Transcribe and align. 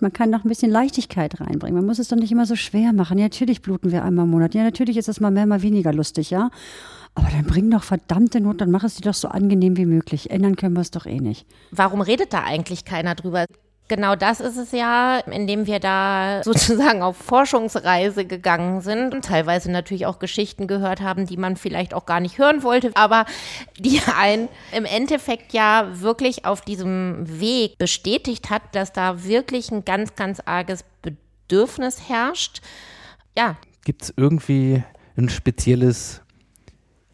Man 0.00 0.12
kann 0.12 0.30
noch 0.30 0.44
ein 0.44 0.48
bisschen 0.48 0.70
Leichtigkeit 0.70 1.40
reinbringen. 1.40 1.74
Man 1.74 1.86
muss 1.86 1.98
es 1.98 2.06
doch 2.06 2.16
nicht 2.16 2.30
immer 2.30 2.46
so 2.46 2.54
schwer 2.54 2.92
machen. 2.92 3.18
Ja, 3.18 3.24
natürlich 3.24 3.62
bluten 3.62 3.90
wir 3.90 4.04
einmal 4.04 4.26
im 4.26 4.30
Monat. 4.30 4.54
Ja, 4.54 4.62
natürlich 4.62 4.96
ist 4.96 5.08
es 5.08 5.18
mal 5.18 5.32
mehr, 5.32 5.44
mal 5.44 5.62
weniger 5.62 5.92
lustig, 5.92 6.30
ja. 6.30 6.50
Aber 7.16 7.28
dann 7.30 7.44
bring 7.44 7.68
doch 7.68 7.82
verdammte 7.82 8.40
Not, 8.40 8.60
dann 8.60 8.70
mach 8.70 8.84
es 8.84 8.94
dir 8.94 9.02
doch 9.02 9.14
so 9.14 9.26
angenehm 9.26 9.76
wie 9.76 9.86
möglich. 9.86 10.30
Ändern 10.30 10.54
können 10.54 10.74
wir 10.74 10.82
es 10.82 10.92
doch 10.92 11.04
eh 11.04 11.18
nicht. 11.18 11.46
Warum 11.72 12.00
redet 12.00 12.32
da 12.32 12.44
eigentlich 12.44 12.84
keiner 12.84 13.16
drüber? 13.16 13.44
Genau 13.88 14.16
das 14.16 14.40
ist 14.40 14.58
es 14.58 14.72
ja, 14.72 15.18
indem 15.20 15.66
wir 15.66 15.80
da 15.80 16.42
sozusagen 16.44 17.02
auf 17.02 17.16
Forschungsreise 17.16 18.26
gegangen 18.26 18.82
sind 18.82 19.14
und 19.14 19.24
teilweise 19.24 19.70
natürlich 19.70 20.04
auch 20.04 20.18
Geschichten 20.18 20.66
gehört 20.66 21.00
haben, 21.00 21.26
die 21.26 21.38
man 21.38 21.56
vielleicht 21.56 21.94
auch 21.94 22.04
gar 22.04 22.20
nicht 22.20 22.38
hören 22.38 22.62
wollte, 22.62 22.92
aber 22.94 23.24
die 23.78 24.00
einen 24.18 24.48
im 24.72 24.84
Endeffekt 24.84 25.54
ja 25.54 25.88
wirklich 26.00 26.44
auf 26.44 26.60
diesem 26.60 27.40
Weg 27.40 27.78
bestätigt 27.78 28.50
hat, 28.50 28.62
dass 28.72 28.92
da 28.92 29.24
wirklich 29.24 29.70
ein 29.70 29.84
ganz, 29.84 30.14
ganz 30.14 30.40
arges 30.44 30.84
Bedürfnis 31.02 32.08
herrscht. 32.08 32.60
Ja. 33.36 33.56
Gibt 33.84 34.02
es 34.02 34.14
irgendwie 34.16 34.82
ein 35.16 35.30
spezielles 35.30 36.20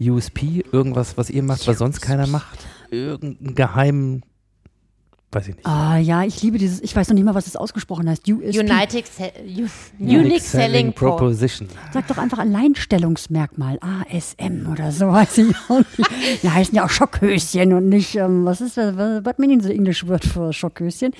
USP, 0.01 0.65
irgendwas, 0.73 1.17
was 1.17 1.31
ihr 1.31 1.43
macht, 1.45 1.67
was 1.69 1.79
sonst 1.79 2.01
keiner 2.01 2.27
macht? 2.27 2.59
Irgendeinen 2.91 3.55
geheimen 3.55 4.25
weiß 5.35 5.49
ich 5.49 5.57
nicht. 5.57 5.67
Ah 5.67 5.99
ja, 5.99 6.25
ich 6.25 6.43
liebe 6.43 6.59
dieses, 6.59 6.81
ich 6.83 6.95
weiß 6.95 7.09
noch 7.09 7.15
nicht 7.15 7.25
mal, 7.25 7.35
was 7.35 7.47
es 7.47 7.57
ausgesprochen 7.57 8.09
heißt. 8.09 8.29
USP. 8.29 8.61
United 8.61 9.07
Se 9.07 9.33
Unique 9.99 10.41
Selling 10.41 10.93
Proposition. 10.93 11.69
Sag 11.93 12.07
doch 12.09 12.19
einfach 12.19 12.39
Alleinstellungsmerkmal, 12.39 13.79
ASM 13.81 14.71
oder 14.71 14.93
so, 14.93 15.07
weiß 15.13 15.39
ich 15.39 15.57
auch 15.69 15.79
nicht. 15.79 16.43
Die 16.43 16.51
heißen 16.51 16.75
ja 16.75 16.85
auch 16.85 16.91
Schockhöschen 16.91 17.73
und 17.73 17.89
nicht, 17.89 18.17
ähm, 18.17 18.45
was 18.45 18.61
ist 18.61 18.77
das, 18.77 18.97
was 18.97 19.39
meinen 19.39 19.61
Sie 19.61 19.73
English 19.73 20.07
Word 20.07 20.25
für 20.25 20.53
Schockhöschen? 20.53 21.13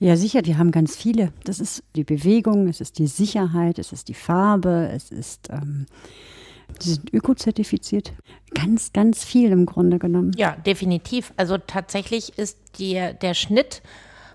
Ja, 0.00 0.16
sicher, 0.16 0.42
die 0.42 0.56
haben 0.56 0.70
ganz 0.70 0.96
viele. 0.96 1.32
Das 1.44 1.58
ist 1.58 1.82
die 1.96 2.04
Bewegung, 2.04 2.68
es 2.68 2.80
ist 2.80 2.98
die 2.98 3.08
Sicherheit, 3.08 3.78
es 3.80 3.92
ist 3.92 4.08
die 4.08 4.14
Farbe, 4.14 4.90
es 4.94 5.10
ist 5.10 5.48
ähm, 5.50 5.86
Sie 6.78 6.94
sind 6.94 7.12
ökozertifiziert. 7.12 8.12
Ganz, 8.54 8.92
ganz 8.92 9.24
viel 9.24 9.50
im 9.50 9.66
Grunde 9.66 9.98
genommen. 9.98 10.32
Ja, 10.36 10.52
definitiv. 10.52 11.32
Also 11.36 11.58
tatsächlich 11.58 12.38
ist 12.38 12.58
die, 12.78 12.94
der 13.20 13.34
Schnitt 13.34 13.82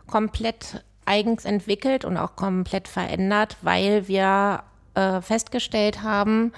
komplett 0.07 0.83
eigens 1.05 1.45
entwickelt 1.45 2.05
und 2.05 2.17
auch 2.17 2.35
komplett 2.35 2.87
verändert, 2.87 3.57
weil 3.61 4.07
wir 4.07 4.63
äh, 4.95 5.21
festgestellt 5.21 6.03
haben, 6.03 6.51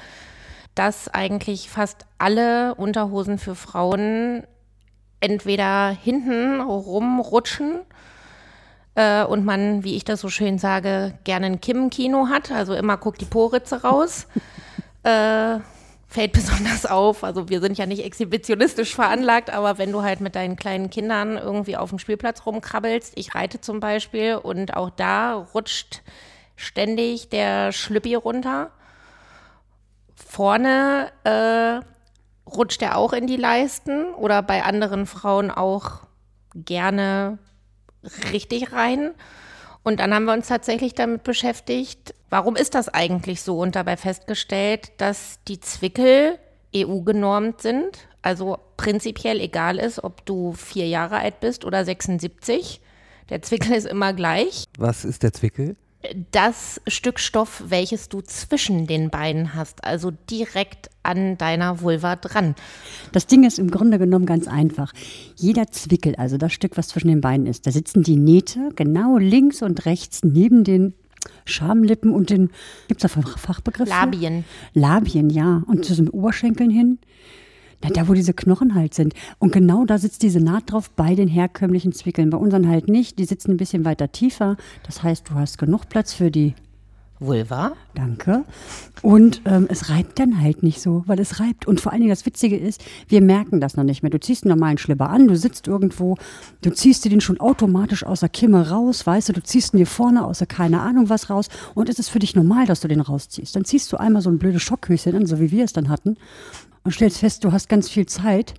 dass 0.75 1.07
eigentlich 1.07 1.69
fast 1.69 2.05
alle 2.17 2.75
Unterhosen 2.75 3.37
für 3.37 3.55
Frauen 3.55 4.43
entweder 5.19 5.89
hinten 5.89 6.59
rumrutschen 6.61 7.81
äh, 8.95 9.23
und 9.23 9.45
man, 9.45 9.83
wie 9.83 9.95
ich 9.95 10.03
das 10.05 10.21
so 10.21 10.29
schön 10.29 10.57
sage, 10.57 11.17
gerne 11.23 11.47
ein 11.47 11.61
Kim-Kino 11.61 12.27
hat, 12.27 12.51
also 12.51 12.73
immer 12.73 12.97
guckt 12.97 13.21
die 13.21 13.25
Poritze 13.25 13.81
raus. 13.81 14.27
Äh, 15.05 15.59
fällt 16.07 16.31
besonders 16.33 16.85
auf. 16.85 17.23
Also 17.23 17.49
wir 17.49 17.61
sind 17.61 17.77
ja 17.77 17.85
nicht 17.85 18.03
exhibitionistisch 18.03 18.95
veranlagt, 18.95 19.49
aber 19.49 19.77
wenn 19.77 19.91
du 19.91 20.01
halt 20.01 20.21
mit 20.21 20.35
deinen 20.35 20.55
kleinen 20.55 20.89
Kindern 20.89 21.37
irgendwie 21.37 21.77
auf 21.77 21.89
dem 21.89 21.99
Spielplatz 21.99 22.45
rumkrabbelst, 22.45 23.13
ich 23.15 23.35
reite 23.35 23.61
zum 23.61 23.79
Beispiel 23.79 24.35
und 24.35 24.75
auch 24.75 24.89
da 24.89 25.33
rutscht 25.33 26.01
ständig 26.55 27.29
der 27.29 27.71
Schlüppi 27.71 28.15
runter. 28.15 28.71
Vorne 30.15 31.11
äh, 31.23 31.85
rutscht 32.49 32.81
er 32.81 32.97
auch 32.97 33.13
in 33.13 33.27
die 33.27 33.37
Leisten 33.37 34.13
oder 34.13 34.41
bei 34.41 34.63
anderen 34.63 35.05
Frauen 35.05 35.51
auch 35.51 36.01
gerne 36.53 37.37
richtig 38.31 38.71
rein. 38.71 39.13
Und 39.85 39.99
dann 39.99 40.15
haben 40.15 40.25
wir 40.25 40.33
uns 40.33 40.47
tatsächlich 40.47 40.95
damit 40.95 41.23
beschäftigt, 41.23 42.15
warum 42.31 42.55
ist 42.55 42.73
das 42.73 42.89
eigentlich 42.89 43.43
so? 43.43 43.59
Und 43.59 43.75
dabei 43.75 43.97
festgestellt, 43.97 44.91
dass 44.97 45.37
die 45.47 45.59
Zwickel 45.59 46.39
EU-genormt 46.75 47.61
sind, 47.61 48.07
also 48.23 48.57
prinzipiell 48.77 49.39
egal 49.39 49.77
ist, 49.77 50.03
ob 50.03 50.25
du 50.25 50.53
vier 50.53 50.87
Jahre 50.87 51.17
alt 51.19 51.39
bist 51.39 51.65
oder 51.65 51.85
76. 51.85 52.81
Der 53.29 53.43
Zwickel 53.43 53.73
ist 53.73 53.85
immer 53.85 54.13
gleich. 54.13 54.63
Was 54.79 55.05
ist 55.05 55.21
der 55.21 55.33
Zwickel? 55.33 55.75
Das 56.31 56.81
Stück 56.87 57.19
Stoff, 57.19 57.63
welches 57.67 58.09
du 58.09 58.21
zwischen 58.21 58.87
den 58.87 59.09
Beinen 59.09 59.53
hast, 59.53 59.83
also 59.83 60.11
direkt 60.29 60.89
an 61.03 61.37
deiner 61.37 61.81
Vulva 61.81 62.15
dran. 62.15 62.55
Das 63.11 63.27
Ding 63.27 63.43
ist 63.43 63.59
im 63.59 63.69
Grunde 63.69 63.99
genommen 63.99 64.25
ganz 64.25 64.47
einfach. 64.47 64.93
Jeder 65.35 65.71
Zwickel, 65.71 66.15
also 66.15 66.37
das 66.37 66.53
Stück, 66.53 66.77
was 66.77 66.87
zwischen 66.89 67.09
den 67.09 67.21
Beinen 67.21 67.45
ist, 67.45 67.67
da 67.67 67.71
sitzen 67.71 68.03
die 68.03 68.17
Nähte 68.17 68.69
genau 68.75 69.17
links 69.17 69.61
und 69.61 69.85
rechts 69.85 70.23
neben 70.23 70.63
den 70.63 70.93
Schamlippen 71.45 72.11
und 72.11 72.29
den, 72.29 72.49
gibt 72.87 73.03
es 73.03 73.11
da 73.11 73.21
Fachbegriffe? 73.21 73.89
Labien. 73.89 74.45
Labien, 74.73 75.29
ja. 75.29 75.63
Und 75.67 75.85
zu 75.85 75.95
den 75.95 76.09
Oberschenkeln 76.09 76.69
hin. 76.69 76.99
Na, 77.85 77.91
da, 77.93 78.07
wo 78.07 78.13
diese 78.13 78.33
Knochen 78.33 78.73
halt 78.73 78.93
sind. 78.93 79.13
Und 79.37 79.51
genau 79.51 79.85
da 79.85 79.97
sitzt 79.97 80.23
diese 80.23 80.39
Naht 80.39 80.71
drauf 80.71 80.89
bei 80.89 81.13
den 81.13 81.27
herkömmlichen 81.27 81.93
Zwickeln. 81.93 82.31
Bei 82.31 82.37
unseren 82.37 82.67
halt 82.67 82.87
nicht. 82.87 83.19
Die 83.19 83.25
sitzen 83.25 83.51
ein 83.51 83.57
bisschen 83.57 83.85
weiter 83.85 84.11
tiefer. 84.11 84.57
Das 84.83 85.03
heißt, 85.03 85.29
du 85.29 85.35
hast 85.35 85.57
genug 85.57 85.87
Platz 85.89 86.13
für 86.13 86.31
die 86.31 86.55
Vulva. 87.19 87.73
Danke. 87.93 88.43
Und 89.01 89.41
ähm, 89.45 89.67
es 89.69 89.89
reibt 89.89 90.19
dann 90.19 90.41
halt 90.41 90.63
nicht 90.63 90.81
so, 90.81 91.03
weil 91.05 91.19
es 91.19 91.39
reibt. 91.39 91.65
Und 91.65 91.79
vor 91.79 91.91
allen 91.91 92.01
Dingen 92.01 92.11
das 92.11 92.25
Witzige 92.25 92.57
ist, 92.57 92.83
wir 93.07 93.21
merken 93.21 93.61
das 93.61 93.77
noch 93.77 93.83
nicht 93.83 94.03
mehr. 94.03 94.09
Du 94.09 94.19
ziehst 94.19 94.43
einen 94.43 94.57
normalen 94.57 94.77
Schlipper 94.77 95.09
an, 95.09 95.27
du 95.27 95.37
sitzt 95.37 95.67
irgendwo, 95.67 96.17
du 96.61 96.71
ziehst 96.71 97.05
dir 97.05 97.09
den 97.09 97.21
schon 97.21 97.39
automatisch 97.39 98.05
aus 98.05 98.19
der 98.19 98.29
Kimme 98.29 98.69
raus, 98.69 99.05
weißt 99.05 99.29
du, 99.29 99.33
du 99.33 99.43
ziehst 99.43 99.73
ihn 99.73 99.77
dir 99.77 99.87
vorne 99.87 100.25
aus 100.25 100.39
der 100.39 100.47
keine 100.47 100.81
Ahnung 100.81 101.09
was 101.09 101.29
raus 101.29 101.47
und 101.73 101.89
es 101.89 101.99
ist 101.99 102.09
für 102.09 102.19
dich 102.19 102.35
normal, 102.35 102.65
dass 102.65 102.81
du 102.81 102.87
den 102.87 103.01
rausziehst. 103.01 103.55
Dann 103.55 103.65
ziehst 103.65 103.91
du 103.91 103.97
einmal 103.97 104.21
so 104.21 104.29
ein 104.29 104.39
blödes 104.39 104.61
Schockhöschen 104.61 105.15
an, 105.15 105.25
so 105.25 105.39
wie 105.39 105.51
wir 105.51 105.63
es 105.63 105.73
dann 105.73 105.89
hatten 105.89 106.17
und 106.83 106.91
stellst 106.91 107.17
fest, 107.17 107.43
du 107.43 107.51
hast 107.51 107.67
ganz 107.67 107.89
viel 107.89 108.05
Zeit, 108.05 108.53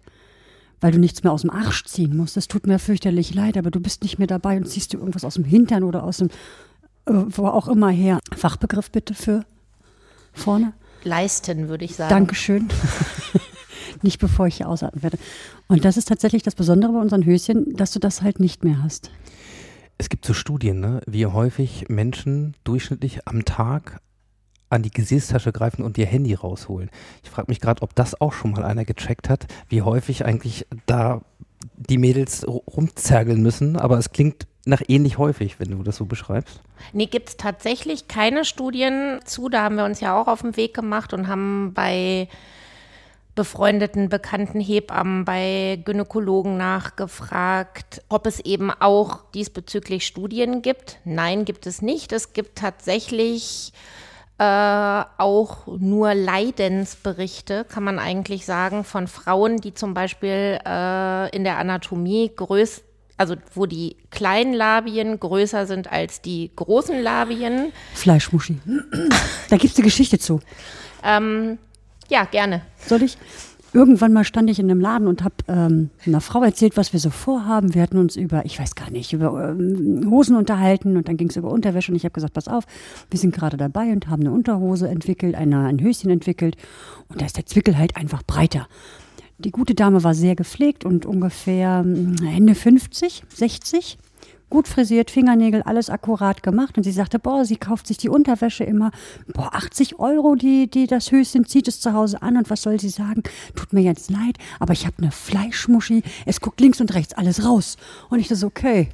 weil 0.80 0.92
du 0.92 0.98
nichts 0.98 1.22
mehr 1.22 1.32
aus 1.32 1.42
dem 1.42 1.50
Arsch 1.50 1.84
ziehen 1.84 2.16
musst. 2.16 2.36
Das 2.36 2.48
tut 2.48 2.66
mir 2.66 2.78
fürchterlich 2.78 3.34
leid, 3.34 3.56
aber 3.56 3.70
du 3.70 3.80
bist 3.80 4.02
nicht 4.02 4.18
mehr 4.18 4.26
dabei 4.26 4.56
und 4.56 4.68
ziehst 4.68 4.92
dir 4.92 4.98
irgendwas 4.98 5.24
aus 5.24 5.34
dem 5.34 5.44
Hintern 5.44 5.84
oder 5.84 6.02
aus 6.02 6.18
dem, 6.18 6.28
wo 7.06 7.46
auch 7.46 7.68
immer 7.68 7.90
her. 7.90 8.20
Fachbegriff 8.36 8.90
bitte 8.90 9.14
für 9.14 9.44
vorne? 10.32 10.72
Leisten, 11.04 11.68
würde 11.68 11.84
ich 11.84 11.96
sagen. 11.96 12.10
Dankeschön. 12.10 12.68
nicht 14.02 14.18
bevor 14.18 14.46
ich 14.46 14.56
hier 14.56 14.68
ausatmen 14.68 15.02
werde. 15.02 15.18
Und 15.68 15.84
das 15.84 15.96
ist 15.96 16.08
tatsächlich 16.08 16.42
das 16.42 16.54
Besondere 16.54 16.92
bei 16.92 17.00
unseren 17.00 17.24
Höschen, 17.24 17.76
dass 17.76 17.92
du 17.92 17.98
das 17.98 18.22
halt 18.22 18.40
nicht 18.40 18.64
mehr 18.64 18.82
hast. 18.82 19.10
Es 19.98 20.08
gibt 20.08 20.26
so 20.26 20.34
Studien, 20.34 20.80
ne, 20.80 21.00
wie 21.06 21.26
häufig 21.26 21.88
Menschen 21.88 22.54
durchschnittlich 22.64 23.26
am 23.26 23.44
Tag 23.44 24.00
an 24.68 24.82
die 24.82 24.90
Gesäßtasche 24.90 25.52
greifen 25.52 25.82
und 25.82 25.96
ihr 25.96 26.06
Handy 26.06 26.34
rausholen. 26.34 26.90
Ich 27.22 27.30
frage 27.30 27.50
mich 27.50 27.60
gerade, 27.60 27.82
ob 27.82 27.94
das 27.94 28.20
auch 28.20 28.32
schon 28.32 28.50
mal 28.50 28.64
einer 28.64 28.84
gecheckt 28.84 29.28
hat, 29.28 29.46
wie 29.68 29.82
häufig 29.82 30.24
eigentlich 30.24 30.66
da 30.86 31.22
die 31.76 31.98
Mädels 31.98 32.46
rumzergeln 32.46 33.40
müssen, 33.40 33.76
aber 33.76 33.96
es 33.96 34.10
klingt 34.10 34.46
nach 34.66 34.82
ähnlich 34.88 35.16
häufig, 35.16 35.58
wenn 35.60 35.70
du 35.70 35.82
das 35.82 35.96
so 35.96 36.04
beschreibst. 36.04 36.60
Nee, 36.92 37.06
gibt 37.06 37.28
es 37.30 37.36
tatsächlich 37.36 38.08
keine 38.08 38.44
Studien 38.44 39.20
zu. 39.24 39.48
Da 39.48 39.62
haben 39.62 39.76
wir 39.76 39.84
uns 39.84 40.00
ja 40.00 40.20
auch 40.20 40.26
auf 40.26 40.42
den 40.42 40.56
Weg 40.56 40.74
gemacht 40.74 41.14
und 41.14 41.28
haben 41.28 41.72
bei 41.72 42.28
befreundeten, 43.36 44.08
bekannten 44.08 44.60
Hebammen, 44.60 45.24
bei 45.24 45.80
Gynäkologen 45.84 46.56
nachgefragt, 46.56 48.02
ob 48.08 48.26
es 48.26 48.40
eben 48.40 48.72
auch 48.72 49.30
diesbezüglich 49.32 50.06
Studien 50.06 50.62
gibt. 50.62 50.98
Nein, 51.04 51.44
gibt 51.44 51.66
es 51.66 51.80
nicht. 51.80 52.12
Es 52.12 52.32
gibt 52.32 52.58
tatsächlich 52.58 53.72
äh, 54.38 54.44
auch 55.18 55.66
nur 55.66 56.14
Leidensberichte, 56.14 57.64
kann 57.64 57.84
man 57.84 57.98
eigentlich 57.98 58.46
sagen, 58.46 58.84
von 58.84 59.06
Frauen, 59.06 59.58
die 59.58 59.74
zum 59.74 59.94
Beispiel 59.94 60.58
äh, 60.66 61.36
in 61.36 61.44
der 61.44 61.58
Anatomie 61.58 62.32
größt, 62.34 62.82
also 63.16 63.36
wo 63.54 63.66
die 63.66 63.96
kleinen 64.10 64.52
Labien 64.52 65.18
größer 65.18 65.66
sind 65.66 65.90
als 65.90 66.20
die 66.20 66.50
großen 66.54 67.02
Labien. 67.02 67.72
Fleischmuschi. 67.94 68.58
da 69.50 69.56
gibt 69.56 69.72
es 69.72 69.78
eine 69.78 69.84
Geschichte 69.84 70.18
zu. 70.18 70.40
Ähm, 71.02 71.58
ja, 72.08 72.24
gerne. 72.24 72.62
Soll 72.78 73.02
ich? 73.02 73.16
irgendwann 73.76 74.12
mal 74.12 74.24
stand 74.24 74.48
ich 74.48 74.58
in 74.58 74.70
einem 74.70 74.80
Laden 74.80 75.06
und 75.06 75.22
habe 75.22 75.34
ähm, 75.48 75.90
einer 76.06 76.22
Frau 76.22 76.42
erzählt, 76.42 76.76
was 76.78 76.94
wir 76.94 77.00
so 77.00 77.10
vorhaben. 77.10 77.74
Wir 77.74 77.82
hatten 77.82 77.98
uns 77.98 78.16
über, 78.16 78.44
ich 78.46 78.58
weiß 78.58 78.74
gar 78.74 78.90
nicht, 78.90 79.12
über 79.12 79.50
ähm, 79.50 80.08
Hosen 80.10 80.34
unterhalten 80.34 80.96
und 80.96 81.08
dann 81.08 81.18
ging 81.18 81.28
es 81.28 81.36
über 81.36 81.50
Unterwäsche 81.50 81.92
und 81.92 81.96
ich 81.96 82.04
habe 82.04 82.12
gesagt, 82.12 82.32
pass 82.32 82.48
auf, 82.48 82.64
wir 83.10 83.18
sind 83.18 83.34
gerade 83.34 83.58
dabei 83.58 83.92
und 83.92 84.08
haben 84.08 84.22
eine 84.22 84.32
Unterhose 84.32 84.88
entwickelt, 84.88 85.34
eine, 85.34 85.66
ein 85.66 85.80
Höschen 85.80 86.10
entwickelt 86.10 86.56
und 87.08 87.20
da 87.20 87.26
ist 87.26 87.36
der 87.36 87.44
Zwickel 87.44 87.76
halt 87.76 87.96
einfach 87.96 88.22
breiter. 88.22 88.66
Die 89.38 89.50
gute 89.50 89.74
Dame 89.74 90.02
war 90.02 90.14
sehr 90.14 90.34
gepflegt 90.34 90.84
und 90.84 91.04
ungefähr 91.04 91.80
hm, 91.80 92.16
Ende 92.26 92.54
50, 92.54 93.24
60 93.28 93.98
gut 94.48 94.68
frisiert, 94.68 95.10
Fingernägel, 95.10 95.62
alles 95.62 95.90
akkurat 95.90 96.42
gemacht. 96.42 96.76
Und 96.76 96.84
sie 96.84 96.92
sagte, 96.92 97.18
boah, 97.18 97.44
sie 97.44 97.56
kauft 97.56 97.86
sich 97.86 97.96
die 97.98 98.08
Unterwäsche 98.08 98.64
immer, 98.64 98.90
boah, 99.32 99.54
80 99.54 99.98
Euro, 99.98 100.34
die, 100.34 100.68
die 100.70 100.86
das 100.86 101.10
Höschen 101.10 101.46
zieht 101.46 101.68
es 101.68 101.80
zu 101.80 101.92
Hause 101.92 102.22
an. 102.22 102.36
Und 102.36 102.50
was 102.50 102.62
soll 102.62 102.78
sie 102.80 102.88
sagen? 102.88 103.22
Tut 103.54 103.72
mir 103.72 103.82
jetzt 103.82 104.10
leid, 104.10 104.38
aber 104.60 104.72
ich 104.72 104.86
habe 104.86 104.98
eine 104.98 105.10
Fleischmuschi. 105.10 106.02
Es 106.24 106.40
guckt 106.40 106.60
links 106.60 106.80
und 106.80 106.94
rechts 106.94 107.14
alles 107.14 107.44
raus. 107.44 107.76
Und 108.08 108.20
ich 108.20 108.28
dachte, 108.28 108.46
okay, 108.46 108.88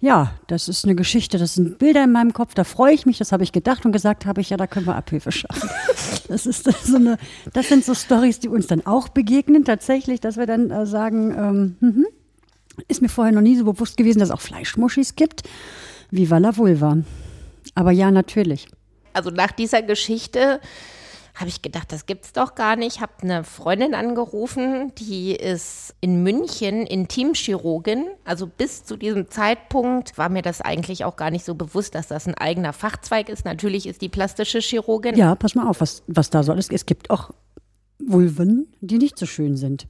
ja, 0.00 0.32
das 0.46 0.68
ist 0.68 0.84
eine 0.84 0.94
Geschichte, 0.94 1.38
das 1.38 1.54
sind 1.54 1.78
Bilder 1.78 2.04
in 2.04 2.12
meinem 2.12 2.32
Kopf, 2.32 2.54
da 2.54 2.62
freue 2.62 2.94
ich 2.94 3.04
mich, 3.04 3.18
das 3.18 3.32
habe 3.32 3.42
ich 3.42 3.50
gedacht 3.50 3.84
und 3.84 3.90
gesagt 3.90 4.26
habe 4.26 4.40
ich, 4.40 4.50
ja, 4.50 4.56
da 4.56 4.68
können 4.68 4.86
wir 4.86 4.94
Abhilfe 4.94 5.32
schaffen. 5.32 5.68
Das 6.28 6.44
ist 6.44 6.64
so 6.64 6.96
eine, 6.96 7.16
das 7.54 7.70
sind 7.70 7.86
so 7.86 7.94
Stories, 7.94 8.38
die 8.38 8.48
uns 8.48 8.66
dann 8.66 8.84
auch 8.84 9.08
begegnen 9.08 9.64
tatsächlich, 9.64 10.20
dass 10.20 10.36
wir 10.36 10.44
dann 10.44 10.70
äh, 10.70 10.84
sagen, 10.84 11.30
ähm, 11.32 11.76
mhm, 11.80 12.06
ist 12.86 13.00
mir 13.00 13.08
vorher 13.08 13.32
noch 13.32 13.40
nie 13.40 13.56
so 13.56 13.64
bewusst 13.64 13.96
gewesen, 13.96 14.18
dass 14.18 14.28
es 14.28 14.34
auch 14.34 14.42
Fleischmuschis 14.42 15.16
gibt. 15.16 15.44
Viva 16.10 16.36
la 16.36 16.54
Vulva. 16.54 16.98
Aber 17.74 17.92
ja, 17.92 18.10
natürlich. 18.10 18.68
Also 19.14 19.30
nach 19.30 19.52
dieser 19.52 19.80
Geschichte 19.80 20.60
habe 21.38 21.48
ich 21.48 21.62
gedacht, 21.62 21.92
das 21.92 22.06
gibt's 22.06 22.32
doch 22.32 22.56
gar 22.56 22.74
nicht. 22.74 23.00
Habe 23.00 23.12
eine 23.22 23.44
Freundin 23.44 23.94
angerufen, 23.94 24.92
die 24.98 25.32
ist 25.36 25.94
in 26.00 26.24
München 26.24 26.84
Intimchirurgin. 26.84 28.06
Also 28.24 28.48
bis 28.48 28.84
zu 28.84 28.96
diesem 28.96 29.30
Zeitpunkt 29.30 30.18
war 30.18 30.30
mir 30.30 30.42
das 30.42 30.60
eigentlich 30.60 31.04
auch 31.04 31.14
gar 31.14 31.30
nicht 31.30 31.44
so 31.44 31.54
bewusst, 31.54 31.94
dass 31.94 32.08
das 32.08 32.26
ein 32.26 32.34
eigener 32.34 32.72
Fachzweig 32.72 33.28
ist. 33.28 33.44
Natürlich 33.44 33.86
ist 33.86 34.02
die 34.02 34.08
plastische 34.08 34.58
Chirurgin. 34.58 35.16
Ja, 35.16 35.36
pass 35.36 35.54
mal 35.54 35.68
auf, 35.68 35.80
was, 35.80 36.02
was 36.08 36.28
da 36.30 36.42
so 36.42 36.50
alles. 36.50 36.70
Es 36.70 36.86
gibt 36.86 37.08
auch 37.10 37.30
Vulven, 38.00 38.66
die 38.80 38.98
nicht 38.98 39.16
so 39.16 39.26
schön 39.26 39.56
sind. 39.56 39.86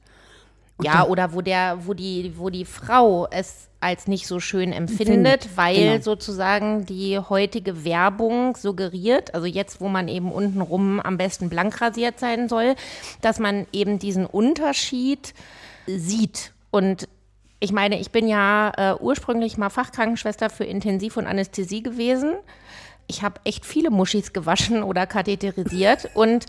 Und 0.78 0.84
ja, 0.84 1.04
oder 1.04 1.32
wo 1.34 1.42
der, 1.42 1.86
wo 1.86 1.94
die, 1.94 2.32
wo 2.36 2.50
die 2.50 2.64
Frau 2.64 3.26
es 3.30 3.68
als 3.80 4.08
nicht 4.08 4.26
so 4.26 4.40
schön 4.40 4.72
empfindet, 4.72 5.44
Findet, 5.44 5.56
weil 5.56 5.76
genau. 5.76 6.00
sozusagen 6.00 6.86
die 6.86 7.18
heutige 7.18 7.84
Werbung 7.84 8.56
suggeriert, 8.56 9.34
also 9.34 9.46
jetzt, 9.46 9.80
wo 9.80 9.88
man 9.88 10.08
eben 10.08 10.32
untenrum 10.32 11.00
am 11.00 11.16
besten 11.16 11.48
blank 11.48 11.80
rasiert 11.80 12.18
sein 12.18 12.48
soll, 12.48 12.74
dass 13.20 13.38
man 13.38 13.66
eben 13.72 13.98
diesen 13.98 14.26
Unterschied 14.26 15.34
sieht. 15.86 16.52
Und 16.70 17.08
ich 17.60 17.72
meine, 17.72 18.00
ich 18.00 18.10
bin 18.10 18.28
ja 18.28 18.72
äh, 18.76 18.94
ursprünglich 19.00 19.58
mal 19.58 19.70
Fachkrankenschwester 19.70 20.50
für 20.50 20.64
Intensiv- 20.64 21.16
und 21.16 21.26
Anästhesie 21.26 21.82
gewesen. 21.82 22.34
Ich 23.06 23.22
habe 23.22 23.40
echt 23.44 23.64
viele 23.64 23.90
Muschis 23.90 24.32
gewaschen 24.32 24.82
oder 24.84 25.06
katheterisiert 25.06 26.10
und 26.14 26.46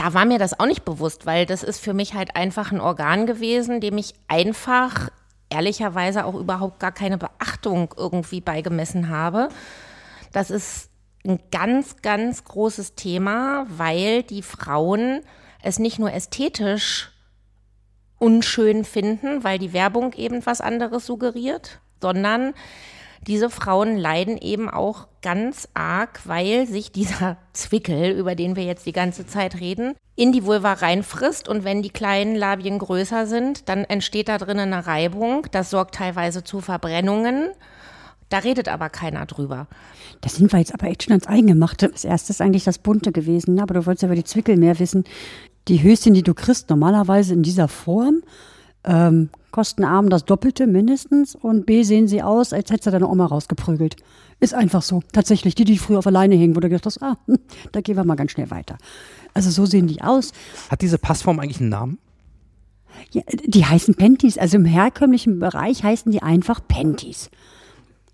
da 0.00 0.14
war 0.14 0.24
mir 0.24 0.38
das 0.38 0.58
auch 0.58 0.64
nicht 0.64 0.86
bewusst, 0.86 1.26
weil 1.26 1.44
das 1.44 1.62
ist 1.62 1.78
für 1.78 1.92
mich 1.92 2.14
halt 2.14 2.34
einfach 2.34 2.72
ein 2.72 2.80
Organ 2.80 3.26
gewesen, 3.26 3.82
dem 3.82 3.98
ich 3.98 4.14
einfach 4.28 5.10
ehrlicherweise 5.50 6.24
auch 6.24 6.34
überhaupt 6.34 6.80
gar 6.80 6.92
keine 6.92 7.18
Beachtung 7.18 7.92
irgendwie 7.98 8.40
beigemessen 8.40 9.10
habe. 9.10 9.50
Das 10.32 10.50
ist 10.50 10.88
ein 11.22 11.38
ganz, 11.50 11.96
ganz 12.00 12.44
großes 12.44 12.94
Thema, 12.94 13.66
weil 13.68 14.22
die 14.22 14.40
Frauen 14.40 15.20
es 15.62 15.78
nicht 15.78 15.98
nur 15.98 16.14
ästhetisch 16.14 17.10
unschön 18.18 18.86
finden, 18.86 19.44
weil 19.44 19.58
die 19.58 19.74
Werbung 19.74 20.14
eben 20.14 20.46
was 20.46 20.62
anderes 20.62 21.04
suggeriert, 21.04 21.78
sondern 22.00 22.54
diese 23.26 23.50
Frauen 23.50 23.96
leiden 23.96 24.38
eben 24.38 24.70
auch 24.70 25.08
ganz 25.22 25.68
arg, 25.74 26.20
weil 26.24 26.66
sich 26.66 26.92
dieser 26.92 27.36
Zwickel, 27.52 28.12
über 28.12 28.34
den 28.34 28.56
wir 28.56 28.64
jetzt 28.64 28.86
die 28.86 28.92
ganze 28.92 29.26
Zeit 29.26 29.60
reden, 29.60 29.94
in 30.16 30.32
die 30.32 30.44
Vulva 30.44 30.74
reinfrisst 30.74 31.48
und 31.48 31.64
wenn 31.64 31.82
die 31.82 31.90
kleinen 31.90 32.34
Labien 32.34 32.78
größer 32.78 33.26
sind, 33.26 33.68
dann 33.68 33.84
entsteht 33.84 34.28
da 34.28 34.38
drinnen 34.38 34.72
eine 34.72 34.86
Reibung. 34.86 35.46
Das 35.50 35.70
sorgt 35.70 35.94
teilweise 35.94 36.44
zu 36.44 36.60
Verbrennungen. 36.60 37.48
Da 38.28 38.38
redet 38.38 38.68
aber 38.68 38.90
keiner 38.90 39.26
drüber. 39.26 39.66
Das 40.20 40.36
sind 40.36 40.52
wir 40.52 40.58
jetzt 40.60 40.72
aber 40.72 40.86
echt 40.86 41.02
schon 41.02 41.12
ans 41.12 41.26
Eingemachte. 41.26 41.88
Das 41.88 42.04
erste 42.04 42.32
ist 42.32 42.40
eigentlich 42.40 42.64
das 42.64 42.78
Bunte 42.78 43.12
gewesen, 43.12 43.54
ne? 43.54 43.62
aber 43.62 43.74
du 43.74 43.86
wolltest 43.86 44.02
ja 44.02 44.08
über 44.08 44.16
die 44.16 44.24
Zwickel 44.24 44.56
mehr 44.56 44.78
wissen. 44.78 45.04
Die 45.68 45.82
Höschen, 45.82 46.14
die 46.14 46.22
du 46.22 46.32
kriegst, 46.32 46.70
normalerweise 46.70 47.34
in 47.34 47.42
dieser 47.42 47.68
Form, 47.68 48.22
ähm, 48.84 49.30
kosten 49.50 49.84
A 49.84 50.00
das 50.02 50.24
Doppelte 50.24 50.66
mindestens 50.66 51.34
und 51.34 51.66
B 51.66 51.82
sehen 51.82 52.08
sie 52.08 52.22
aus, 52.22 52.52
als 52.52 52.70
hätte 52.70 52.84
sie 52.84 52.90
deine 52.90 53.08
Oma 53.08 53.26
rausgeprügelt. 53.26 53.96
Ist 54.38 54.54
einfach 54.54 54.82
so. 54.82 55.02
Tatsächlich, 55.12 55.54
die, 55.54 55.64
die 55.64 55.78
früher 55.78 55.98
auf 55.98 56.06
alleine 56.06 56.34
hingen, 56.34 56.56
wo 56.56 56.60
du 56.60 56.68
gedacht 56.68 56.86
hast, 56.86 57.02
ah, 57.02 57.18
hm, 57.26 57.38
da 57.72 57.80
gehen 57.80 57.96
wir 57.96 58.04
mal 58.04 58.14
ganz 58.14 58.30
schnell 58.30 58.50
weiter. 58.50 58.78
Also 59.34 59.50
so 59.50 59.66
sehen 59.66 59.86
die 59.86 60.00
aus. 60.02 60.32
Hat 60.70 60.82
diese 60.82 60.98
Passform 60.98 61.40
eigentlich 61.40 61.60
einen 61.60 61.68
Namen? 61.68 61.98
Ja, 63.12 63.22
die 63.44 63.64
heißen 63.64 63.94
Panties. 63.94 64.38
Also 64.38 64.56
im 64.56 64.64
herkömmlichen 64.64 65.38
Bereich 65.38 65.84
heißen 65.84 66.10
die 66.10 66.22
einfach 66.22 66.60
Panties. 66.66 67.30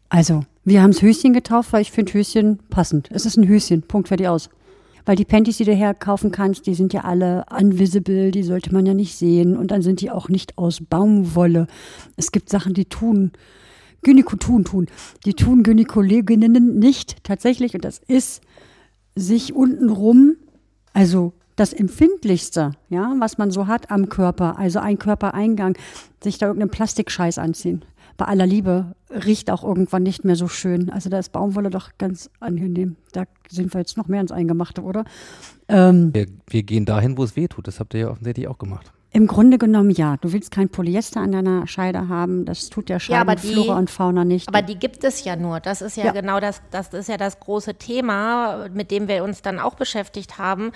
Also, 0.09 0.45
wir 0.65 0.83
haben 0.83 0.91
es 0.91 1.03
Höschen 1.03 1.33
getauft, 1.33 1.73
weil 1.73 1.83
ich 1.83 1.91
finde 1.91 2.13
Höschen 2.15 2.61
passend. 2.71 3.09
Es 3.11 3.27
ist 3.27 3.37
ein 3.37 3.49
Höschen. 3.49 3.83
Punkt, 3.83 4.09
fertig 4.09 4.29
aus. 4.29 4.51
Weil 5.07 5.17
die 5.17 5.25
Panties, 5.25 5.57
die 5.57 5.65
du 5.65 5.73
herkaufen 5.73 6.33
kannst, 6.33 6.67
die 6.67 6.75
sind 6.75 6.93
ja 6.93 7.03
alle 7.03 7.45
unvisible, 7.57 8.33
die 8.33 8.43
sollte 8.43 8.73
man 8.73 8.85
ja 8.85 8.93
nicht 8.93 9.17
sehen. 9.17 9.57
Und 9.57 9.71
dann 9.71 9.81
sind 9.81 10.01
die 10.01 10.11
auch 10.11 10.29
nicht 10.29 10.59
aus 10.59 10.83
Baumwolle. 10.83 11.69
Es 12.17 12.33
gibt 12.33 12.51
Sachen, 12.51 12.75
die 12.75 12.87
tun, 12.87 13.31
Gynäkotun 14.03 14.65
tun. 14.65 14.87
Die 15.25 15.35
tun 15.35 15.63
Gynäkologinnen 15.63 16.79
nicht 16.79 17.25
tatsächlich. 17.25 17.75
Und 17.75 17.85
das 17.85 18.01
ist 18.09 18.43
sich 19.15 19.55
untenrum, 19.55 20.35
also 20.93 21.33
das 21.55 21.73
Empfindlichste, 21.73 22.73
ja, 22.91 23.15
was 23.19 23.39
man 23.39 23.51
so 23.51 23.67
hat 23.67 23.91
am 23.91 24.09
Körper, 24.11 24.59
also 24.59 24.81
ein 24.81 24.99
Körpereingang, 24.99 25.79
sich 26.23 26.37
da 26.37 26.47
irgendeinen 26.47 26.71
Plastikscheiß 26.71 27.39
anziehen 27.39 27.83
bei 28.17 28.27
aller 28.27 28.47
Liebe 28.47 28.95
riecht 29.11 29.51
auch 29.51 29.63
irgendwann 29.63 30.03
nicht 30.03 30.25
mehr 30.25 30.37
so 30.37 30.49
schön. 30.49 30.91
Also 30.91 31.11
da 31.11 31.19
ist 31.19 31.33
Baumwolle 31.33 31.71
doch 31.71 31.91
ganz 31.99 32.31
angenehm. 32.41 32.97
Da 33.13 33.25
sind 33.49 33.73
wir 33.75 33.81
jetzt 33.81 33.97
noch 33.97 34.09
mehr 34.09 34.21
ins 34.21 34.33
Eingemachte, 34.33 34.83
oder? 34.83 35.05
Ähm, 35.69 36.13
wir, 36.15 36.27
wir, 36.47 36.63
gehen 36.63 36.85
dahin, 36.85 37.17
wo 37.19 37.25
es 37.25 37.37
weh 37.37 37.49
tut. 37.49 37.67
Das 37.67 37.81
habt 37.81 37.95
ihr 37.95 38.01
ja 38.01 38.11
offensichtlich 38.11 38.49
auch 38.49 38.59
gemacht. 38.59 38.93
Im 39.13 39.27
Grunde 39.27 39.59
genommen 39.59 39.91
ja. 39.91 40.17
Du 40.19 40.33
willst 40.33 40.51
kein 40.51 40.69
Polyester 40.69 41.21
an 41.21 41.33
deiner 41.33 41.67
Scheide 41.67 42.09
haben. 42.09 42.45
Das 42.45 42.69
tut 42.69 42.89
der 42.89 43.01
Scheidenflora 43.01 43.69
ja, 43.69 43.79
und 43.79 43.91
Fauna 43.91 44.25
nicht. 44.25 44.49
Aber 44.49 44.63
die 44.63 44.79
gibt 44.79 45.05
es 45.05 45.25
ja 45.25 45.37
nur. 45.37 45.61
Das 45.61 45.81
ist 45.81 45.97
ja, 45.97 46.07
ja, 46.07 46.13
genau 46.13 46.41
das, 46.41 46.61
das 46.71 46.93
ist 46.93 47.09
ja 47.09 47.17
das 47.17 47.41
große 47.41 47.75
Thema, 47.75 48.69
mit 48.73 48.91
dem 48.91 49.09
wir 49.09 49.25
uns 49.25 49.43
dann 49.43 49.59
auch 49.59 49.75
beschäftigt 49.75 50.39
haben 50.39 50.73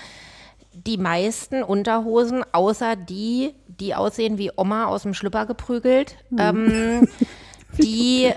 die 0.72 0.98
meisten 0.98 1.62
Unterhosen, 1.62 2.44
außer 2.52 2.96
die, 2.96 3.54
die 3.80 3.94
aussehen 3.94 4.38
wie 4.38 4.52
Oma 4.56 4.86
aus 4.86 5.02
dem 5.02 5.14
Schlüpper 5.14 5.46
geprügelt, 5.46 6.16
mhm. 6.30 6.38
ähm, 6.38 7.08
die 7.78 8.26
äh, 8.26 8.36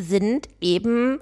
sind 0.00 0.48
eben 0.60 1.20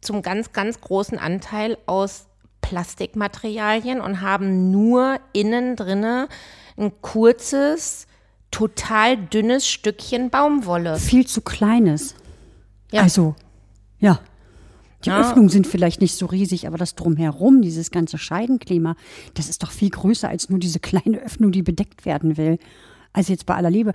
zum 0.00 0.22
ganz, 0.22 0.52
ganz 0.52 0.80
großen 0.80 1.18
Anteil 1.18 1.76
aus 1.86 2.26
Plastikmaterialien 2.60 4.00
und 4.00 4.20
haben 4.20 4.70
nur 4.70 5.20
innen 5.32 5.76
drinne 5.76 6.28
ein 6.76 6.92
kurzes, 7.00 8.06
total 8.50 9.16
dünnes 9.16 9.68
Stückchen 9.68 10.30
Baumwolle. 10.30 10.96
Viel 10.96 11.26
zu 11.26 11.42
kleines. 11.42 12.14
Ja. 12.90 13.02
Also, 13.02 13.34
ja. 13.98 14.20
Die 15.06 15.10
ja. 15.10 15.20
Öffnungen 15.20 15.48
sind 15.48 15.66
vielleicht 15.68 16.00
nicht 16.00 16.16
so 16.16 16.26
riesig, 16.26 16.66
aber 16.66 16.78
das 16.78 16.96
drumherum, 16.96 17.62
dieses 17.62 17.92
ganze 17.92 18.18
Scheidenklima, 18.18 18.96
das 19.34 19.48
ist 19.48 19.62
doch 19.62 19.70
viel 19.70 19.90
größer 19.90 20.28
als 20.28 20.50
nur 20.50 20.58
diese 20.58 20.80
kleine 20.80 21.18
Öffnung, 21.18 21.52
die 21.52 21.62
bedeckt 21.62 22.04
werden 22.04 22.36
will. 22.36 22.58
Also 23.12 23.32
jetzt 23.32 23.46
bei 23.46 23.54
aller 23.54 23.70
Liebe. 23.70 23.92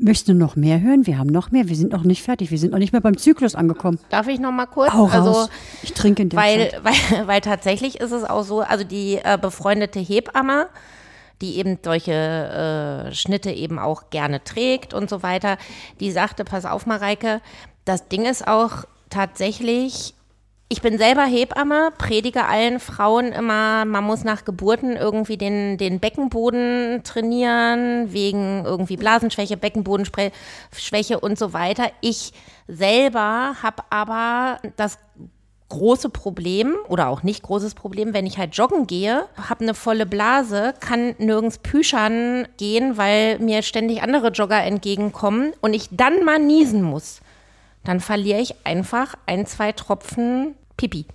Möchtest 0.00 0.28
du 0.28 0.34
noch 0.34 0.54
mehr 0.54 0.80
hören? 0.80 1.06
Wir 1.06 1.18
haben 1.18 1.28
noch 1.28 1.50
mehr. 1.50 1.68
Wir 1.68 1.74
sind 1.74 1.92
noch 1.92 2.04
nicht 2.04 2.22
fertig. 2.22 2.52
Wir 2.52 2.58
sind 2.58 2.70
noch 2.70 2.78
nicht 2.78 2.92
mehr 2.92 3.00
beim 3.00 3.18
Zyklus 3.18 3.56
angekommen. 3.56 3.98
Darf 4.10 4.28
ich 4.28 4.38
noch 4.38 4.52
mal 4.52 4.66
kurz? 4.66 4.92
Hau 4.92 5.06
raus. 5.06 5.12
Also, 5.12 5.48
ich 5.82 5.92
trinke 5.92 6.22
in 6.22 6.28
der 6.28 6.38
weil, 6.38 6.70
Zeit. 6.70 6.84
Weil, 6.84 7.26
weil 7.26 7.40
tatsächlich 7.40 8.00
ist 8.00 8.12
es 8.12 8.24
auch 8.24 8.44
so, 8.44 8.60
also 8.60 8.84
die 8.84 9.16
äh, 9.16 9.36
befreundete 9.40 9.98
Hebamme, 9.98 10.68
die 11.40 11.58
eben 11.58 11.78
solche 11.84 12.12
äh, 12.12 13.14
Schnitte 13.14 13.50
eben 13.50 13.78
auch 13.78 14.10
gerne 14.10 14.42
trägt 14.44 14.94
und 14.94 15.10
so 15.10 15.22
weiter, 15.24 15.58
die 15.98 16.12
sagte, 16.12 16.44
pass 16.44 16.64
auf, 16.64 16.86
Mareike, 16.86 17.40
das 17.84 18.08
Ding 18.08 18.24
ist 18.24 18.46
auch 18.46 18.84
tatsächlich 19.10 20.14
ich 20.70 20.82
bin 20.82 20.98
selber 20.98 21.24
Hebamme, 21.24 21.92
predige 21.96 22.44
allen 22.44 22.78
Frauen 22.78 23.32
immer, 23.32 23.86
man 23.86 24.04
muss 24.04 24.22
nach 24.22 24.44
Geburten 24.44 24.96
irgendwie 24.96 25.38
den, 25.38 25.78
den 25.78 25.98
Beckenboden 25.98 27.00
trainieren, 27.04 28.12
wegen 28.12 28.64
irgendwie 28.66 28.98
Blasenschwäche, 28.98 29.56
Beckenbodenschwäche 29.56 31.20
und 31.20 31.38
so 31.38 31.54
weiter. 31.54 31.90
Ich 32.02 32.32
selber 32.66 33.54
habe 33.62 33.82
aber 33.88 34.60
das 34.76 34.98
große 35.70 36.10
Problem 36.10 36.76
oder 36.88 37.08
auch 37.08 37.22
nicht 37.22 37.42
großes 37.42 37.74
Problem, 37.74 38.12
wenn 38.12 38.26
ich 38.26 38.36
halt 38.36 38.54
joggen 38.54 38.86
gehe, 38.86 39.24
habe 39.48 39.64
eine 39.64 39.74
volle 39.74 40.04
Blase, 40.04 40.74
kann 40.80 41.14
nirgends 41.18 41.58
püschern 41.58 42.46
gehen, 42.58 42.98
weil 42.98 43.38
mir 43.38 43.62
ständig 43.62 44.02
andere 44.02 44.28
Jogger 44.28 44.62
entgegenkommen 44.62 45.52
und 45.60 45.72
ich 45.72 45.88
dann 45.90 46.24
mal 46.24 46.38
niesen 46.38 46.82
muss 46.82 47.20
dann 47.88 48.00
verliere 48.00 48.38
ich 48.38 48.54
einfach 48.66 49.14
ein, 49.24 49.46
zwei 49.46 49.72
Tropfen 49.72 50.54
Pipi. 50.76 51.06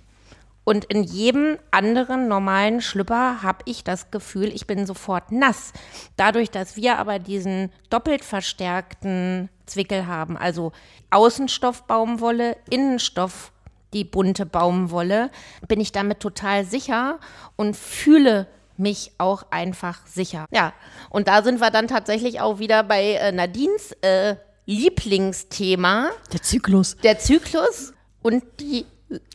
Und 0.64 0.86
in 0.86 1.04
jedem 1.04 1.56
anderen 1.70 2.26
normalen 2.26 2.80
Schlüpper 2.80 3.42
habe 3.44 3.58
ich 3.66 3.84
das 3.84 4.10
Gefühl, 4.10 4.48
ich 4.48 4.66
bin 4.66 4.84
sofort 4.84 5.30
nass. 5.30 5.72
Dadurch, 6.16 6.50
dass 6.50 6.74
wir 6.74 6.98
aber 6.98 7.20
diesen 7.20 7.70
doppelt 7.90 8.24
verstärkten 8.24 9.50
Zwickel 9.66 10.08
haben, 10.08 10.36
also 10.36 10.72
Außenstoff 11.10 11.84
Baumwolle, 11.84 12.56
Innenstoff 12.70 13.52
die 13.92 14.04
bunte 14.04 14.44
Baumwolle, 14.44 15.30
bin 15.68 15.80
ich 15.80 15.92
damit 15.92 16.18
total 16.18 16.64
sicher 16.64 17.20
und 17.54 17.76
fühle 17.76 18.48
mich 18.76 19.12
auch 19.18 19.44
einfach 19.52 20.04
sicher. 20.08 20.46
Ja, 20.50 20.72
und 21.08 21.28
da 21.28 21.44
sind 21.44 21.60
wir 21.60 21.70
dann 21.70 21.86
tatsächlich 21.86 22.40
auch 22.40 22.58
wieder 22.58 22.82
bei 22.82 23.12
äh, 23.12 23.30
Nadines 23.30 23.92
äh, 24.00 24.34
Lieblingsthema, 24.66 26.10
Der 26.32 26.42
Zyklus. 26.42 26.96
der 27.02 27.18
Zyklus 27.18 27.92
und 28.22 28.42
die 28.60 28.86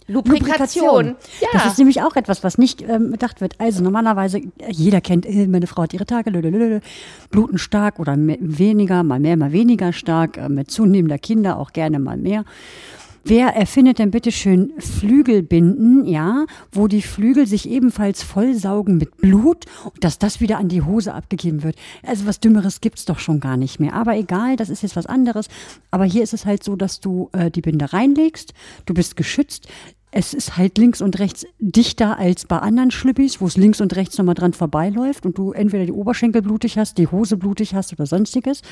Lubrikation. 0.07 1.15
Das 1.53 1.67
ist 1.67 1.77
nämlich 1.77 2.01
auch 2.01 2.15
etwas, 2.15 2.43
was 2.43 2.57
nicht 2.57 2.81
ähm, 2.81 3.11
bedacht 3.11 3.41
wird. 3.41 3.59
Also 3.59 3.83
normalerweise, 3.83 4.41
jeder 4.69 5.01
kennt, 5.01 5.25
äh, 5.25 5.47
meine 5.47 5.67
Frau 5.67 5.83
hat 5.83 5.93
ihre 5.93 6.05
Tage, 6.07 6.31
lülülülü, 6.31 6.79
bluten 7.29 7.59
stark 7.59 7.99
oder 7.99 8.17
mehr, 8.17 8.37
weniger, 8.39 9.03
mal 9.03 9.19
mehr, 9.19 9.37
mal 9.37 9.51
weniger 9.51 9.93
stark, 9.93 10.37
äh, 10.37 10.49
mit 10.49 10.71
zunehmender 10.71 11.19
Kinder 11.19 11.57
auch 11.57 11.71
gerne 11.73 11.99
mal 11.99 12.17
mehr. 12.17 12.43
Wer 13.23 13.49
erfindet 13.49 13.99
denn 13.99 14.11
bitte 14.11 14.31
schön 14.31 14.73
Flügelbinden, 14.79 16.05
ja, 16.05 16.45
wo 16.71 16.87
die 16.87 17.01
Flügel 17.01 17.47
sich 17.47 17.69
ebenfalls 17.69 18.23
vollsaugen 18.23 18.97
mit 18.97 19.17
Blut 19.17 19.65
und 19.83 20.03
dass 20.03 20.19
das 20.19 20.39
wieder 20.39 20.57
an 20.57 20.69
die 20.69 20.81
Hose 20.81 21.13
abgegeben 21.13 21.63
wird? 21.63 21.75
Also 22.05 22.25
was 22.25 22.39
Dümmeres 22.39 22.81
gibt's 22.81 23.05
doch 23.05 23.19
schon 23.19 23.39
gar 23.39 23.57
nicht 23.57 23.79
mehr. 23.79 23.93
Aber 23.93 24.15
egal, 24.15 24.55
das 24.55 24.69
ist 24.69 24.83
jetzt 24.83 24.95
was 24.95 25.05
anderes. 25.05 25.47
Aber 25.91 26.05
hier 26.05 26.23
ist 26.23 26.33
es 26.33 26.45
halt 26.45 26.63
so, 26.63 26.75
dass 26.75 26.99
du 26.99 27.29
äh, 27.33 27.51
die 27.51 27.61
Binde 27.61 27.91
reinlegst, 27.91 28.53
du 28.85 28.93
bist 28.93 29.15
geschützt. 29.15 29.67
Es 30.11 30.33
ist 30.33 30.57
halt 30.57 30.79
links 30.79 31.01
und 31.01 31.19
rechts 31.19 31.45
dichter 31.59 32.17
als 32.17 32.45
bei 32.45 32.57
anderen 32.57 32.89
Schlüppis, 32.89 33.41
wo 33.41 33.45
es 33.45 33.57
links 33.57 33.79
und 33.79 33.95
rechts 33.95 34.17
nochmal 34.17 34.33
dran 34.33 34.53
vorbeiläuft 34.53 35.25
und 35.25 35.37
du 35.37 35.51
entweder 35.51 35.85
die 35.85 35.91
Oberschenkel 35.91 36.41
blutig 36.41 36.79
hast, 36.79 36.97
die 36.97 37.07
Hose 37.07 37.37
blutig 37.37 37.75
hast 37.75 37.93
oder 37.93 38.07
sonstiges. 38.07 38.63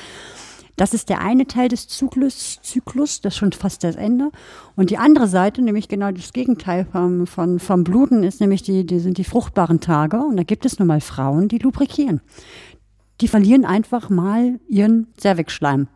Das 0.78 0.94
ist 0.94 1.08
der 1.08 1.20
eine 1.20 1.46
Teil 1.46 1.68
des 1.68 1.88
Zyklus, 1.88 2.60
Zyklus, 2.62 3.20
das 3.20 3.34
ist 3.34 3.38
schon 3.38 3.50
fast 3.50 3.82
das 3.82 3.96
Ende. 3.96 4.30
Und 4.76 4.90
die 4.90 4.96
andere 4.96 5.26
Seite, 5.26 5.60
nämlich 5.60 5.88
genau 5.88 6.12
das 6.12 6.32
Gegenteil 6.32 6.86
vom, 6.90 7.26
von, 7.26 7.58
vom 7.58 7.82
Bluten, 7.82 8.22
ist 8.22 8.40
nämlich 8.40 8.62
die, 8.62 8.86
die 8.86 9.00
sind 9.00 9.18
die 9.18 9.24
fruchtbaren 9.24 9.80
Tage. 9.80 10.18
Und 10.18 10.36
da 10.36 10.44
gibt 10.44 10.64
es 10.64 10.78
nun 10.78 10.86
mal 10.86 11.00
Frauen, 11.00 11.48
die 11.48 11.58
lubrikieren. 11.58 12.20
Die 13.20 13.26
verlieren 13.26 13.64
einfach 13.64 14.08
mal 14.08 14.60
ihren 14.68 15.08
Cervixschleim. 15.18 15.88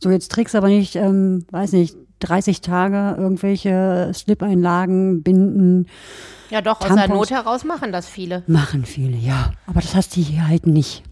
So, 0.00 0.10
jetzt 0.10 0.32
trägst 0.32 0.54
du 0.54 0.58
aber 0.58 0.68
nicht, 0.68 0.96
ähm, 0.96 1.46
weiß 1.52 1.70
nicht, 1.72 1.96
30 2.18 2.62
Tage 2.62 3.14
irgendwelche 3.16 4.10
Slip-Einlagen, 4.12 5.22
Binden. 5.22 5.86
Ja, 6.50 6.62
doch, 6.62 6.80
aus 6.80 6.88
der 6.88 6.96
Tampons. 6.96 7.30
Not 7.30 7.30
heraus 7.30 7.64
machen 7.64 7.92
das 7.92 8.08
viele. 8.08 8.42
Machen 8.48 8.84
viele, 8.86 9.16
ja. 9.16 9.52
Aber 9.68 9.80
das 9.80 9.94
hast 9.94 10.16
du 10.16 10.20
hier 10.20 10.48
halt 10.48 10.66
nicht. 10.66 11.04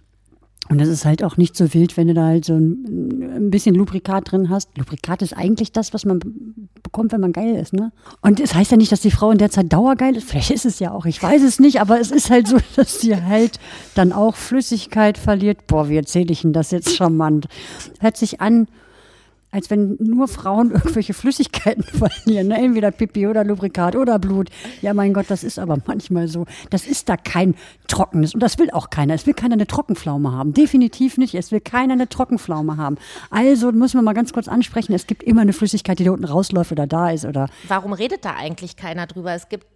Und 0.71 0.81
das 0.81 0.89
ist 0.89 1.05
halt 1.05 1.23
auch 1.23 1.37
nicht 1.37 1.57
so 1.57 1.75
wild, 1.75 1.97
wenn 1.97 2.09
du 2.09 2.15
da 2.15 2.25
halt 2.27 2.45
so 2.47 2.55
ein, 2.55 3.51
bisschen 3.51 3.75
Lubrikat 3.75 4.33
drin 4.33 4.49
hast. 4.49 4.77
Lubrikat 4.79 5.21
ist 5.21 5.37
eigentlich 5.37 5.73
das, 5.73 5.93
was 5.93 6.05
man 6.07 6.21
be- 6.21 6.33
bekommt, 6.83 7.13
wenn 7.13 7.21
man 7.21 7.33
geil 7.33 7.55
ist, 7.57 7.75
ne? 7.75 7.93
Und 8.23 8.41
es 8.41 8.55
heißt 8.55 8.71
ja 8.71 8.77
nicht, 8.79 8.91
dass 8.91 9.01
die 9.01 9.11
Frau 9.11 9.31
in 9.31 9.39
der 9.39 9.51
Zeit 9.51 9.73
dauergeil 9.73 10.17
ist. 10.17 10.29
Vielleicht 10.29 10.51
ist 10.51 10.65
es 10.65 10.79
ja 10.79 10.93
auch, 10.93 11.05
ich 11.05 11.23
weiß 11.23 11.43
es 11.43 11.61
nicht, 11.61 11.81
aber 11.81 12.01
es 12.01 12.11
ist 12.11 12.31
halt 12.31 12.49
so, 12.49 12.57
dass 12.77 13.01
sie 13.01 13.15
halt 13.15 13.61
dann 13.95 14.13
auch 14.13 14.37
Flüssigkeit 14.37 15.19
verliert. 15.19 15.67
Boah, 15.67 15.89
wie 15.89 15.97
erzähle 15.97 16.33
ich 16.33 16.43
denn 16.43 16.53
das 16.55 16.71
jetzt 16.71 16.97
charmant? 16.97 17.47
Hört 18.01 18.17
sich 18.17 18.41
an, 18.41 18.67
als 19.55 19.71
wenn 19.71 19.97
nur 20.01 20.27
Frauen 20.27 20.71
irgendwelche 20.73 21.15
Flüssigkeiten 21.15 21.85
verlieren, 21.85 22.49
ne? 22.49 22.59
entweder 22.59 22.91
Pipi 22.91 23.29
oder 23.29 23.45
Lubrikat 23.45 23.95
oder 23.95 24.19
Blut. 24.19 24.51
Ja, 24.83 24.93
mein 24.95 25.15
Gott, 25.15 25.27
das 25.29 25.45
ist 25.45 25.61
aber 25.61 25.79
manchmal 25.87 26.27
so. 26.27 26.45
Das 26.71 26.87
ist 26.87 27.09
da 27.09 27.17
kein 27.17 27.55
trockenes 27.87 28.35
und 28.35 28.43
das 28.43 28.59
will 28.59 28.71
auch 28.73 28.91
keiner. 28.91 29.15
Es 29.15 29.27
will 29.27 29.35
keiner 29.35 29.55
eine 29.55 29.69
Trockenpflaume 29.69 30.33
haben. 30.33 30.55
Definitiv 30.55 31.19
nicht. 31.19 31.37
Es 31.37 31.53
will 31.53 31.61
keiner 31.61 31.93
eine 31.93 32.09
Trockenpflaume 32.09 32.77
haben. 32.77 32.97
Also 33.31 33.71
müssen 33.71 33.99
wir 33.99 34.03
mal 34.03 34.13
ganz 34.13 34.33
kurz 34.33 34.49
ansprechen, 34.49 34.93
es 34.93 35.07
gibt 35.07 35.23
immer 35.23 35.43
eine 35.43 35.53
Flüssigkeit, 35.53 36.01
die 36.01 36.05
da 36.05 36.11
unten 36.11 36.25
rausläuft 36.25 36.73
oder 36.73 36.89
da 36.89 37.11
ist 37.11 37.25
oder 37.25 37.49
Warum 37.69 37.93
redet 37.93 38.25
da 38.25 38.35
eigentlich 38.35 38.77
keiner 38.77 39.07
drüber? 39.07 39.33
Es 39.35 39.49
gibt 39.49 39.67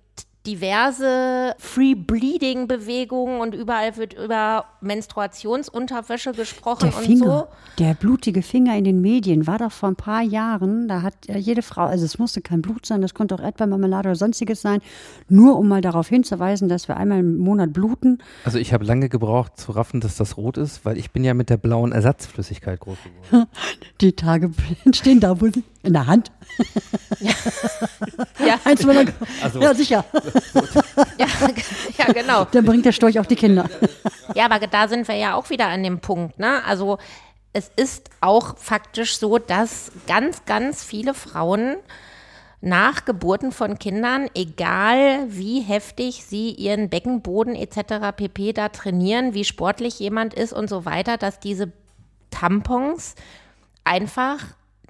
diverse 0.48 1.54
Free 1.58 1.94
Bleeding 1.94 2.68
Bewegungen 2.68 3.40
und 3.40 3.54
überall 3.54 3.96
wird 3.98 4.14
über 4.14 4.64
Menstruationsunterwäsche 4.80 6.32
gesprochen 6.32 6.90
Der 6.90 6.98
und 6.98 7.04
Finger, 7.04 7.48
so. 7.50 7.82
der 7.84 7.94
blutige 7.94 8.40
Finger 8.40 8.76
in 8.76 8.84
den 8.84 9.02
Medien 9.02 9.46
war 9.46 9.58
doch 9.58 9.72
vor 9.72 9.90
ein 9.90 9.96
paar 9.96 10.22
Jahren, 10.22 10.88
da 10.88 11.02
hat 11.02 11.14
äh, 11.28 11.36
jede 11.36 11.60
Frau, 11.60 11.82
also 11.82 12.04
es 12.04 12.18
musste 12.18 12.40
kein 12.40 12.62
Blut 12.62 12.86
sein, 12.86 13.02
das 13.02 13.12
konnte 13.12 13.34
auch 13.34 13.40
Erdbeermarmelade 13.40 14.08
oder 14.08 14.16
sonstiges 14.16 14.62
sein, 14.62 14.80
nur 15.28 15.58
um 15.58 15.68
mal 15.68 15.82
darauf 15.82 16.08
hinzuweisen, 16.08 16.68
dass 16.68 16.88
wir 16.88 16.96
einmal 16.96 17.18
im 17.18 17.36
Monat 17.36 17.74
bluten. 17.74 18.18
Also 18.44 18.58
ich 18.58 18.72
habe 18.72 18.84
lange 18.84 19.10
gebraucht 19.10 19.58
zu 19.58 19.72
raffen, 19.72 20.00
dass 20.00 20.16
das 20.16 20.38
rot 20.38 20.56
ist, 20.56 20.86
weil 20.86 20.96
ich 20.96 21.10
bin 21.10 21.24
ja 21.24 21.34
mit 21.34 21.50
der 21.50 21.58
blauen 21.58 21.92
Ersatzflüssigkeit 21.92 22.80
groß 22.80 22.96
geworden. 23.28 23.48
Die 24.00 24.12
Tage 24.12 24.50
stehen 24.94 25.20
da 25.20 25.40
wohl 25.40 25.52
in 25.82 25.92
der 25.92 26.06
Hand. 26.06 26.30
Ja, 27.20 28.58
Eins 28.64 28.84
meiner, 28.84 29.10
Also- 29.42 29.60
ja, 29.60 29.74
sicher. 29.74 30.04
ja, 31.18 31.26
ja, 31.98 32.12
genau. 32.12 32.44
Dann 32.44 32.64
bringt 32.64 32.84
der 32.84 32.92
Storch 32.92 33.18
auch 33.18 33.26
die 33.26 33.36
Kinder. 33.36 33.68
Ja, 34.34 34.46
aber 34.46 34.66
da 34.66 34.88
sind 34.88 35.06
wir 35.08 35.14
ja 35.16 35.34
auch 35.34 35.50
wieder 35.50 35.66
an 35.68 35.82
dem 35.82 36.00
Punkt, 36.00 36.38
ne? 36.38 36.64
Also 36.64 36.98
es 37.52 37.70
ist 37.76 38.10
auch 38.20 38.56
faktisch 38.58 39.18
so, 39.18 39.38
dass 39.38 39.90
ganz, 40.06 40.44
ganz 40.44 40.84
viele 40.84 41.14
Frauen 41.14 41.76
nach 42.60 43.04
Geburten 43.04 43.52
von 43.52 43.78
Kindern, 43.78 44.28
egal 44.34 45.26
wie 45.28 45.60
heftig 45.60 46.24
sie 46.26 46.50
ihren 46.50 46.88
Beckenboden 46.88 47.54
etc. 47.54 48.12
pp. 48.16 48.52
da 48.52 48.68
trainieren, 48.68 49.32
wie 49.32 49.44
sportlich 49.44 49.98
jemand 50.00 50.34
ist 50.34 50.52
und 50.52 50.68
so 50.68 50.84
weiter, 50.84 51.16
dass 51.18 51.38
diese 51.38 51.72
Tampons 52.30 53.14
einfach 53.84 54.38